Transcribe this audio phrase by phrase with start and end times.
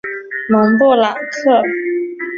[0.49, 1.61] 蒙布朗克。